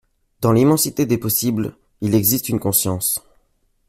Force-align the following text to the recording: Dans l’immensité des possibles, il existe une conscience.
Dans 0.39 0.51
l’immensité 0.51 1.05
des 1.05 1.19
possibles, 1.19 1.77
il 2.01 2.15
existe 2.15 2.49
une 2.49 2.59
conscience. 2.59 3.19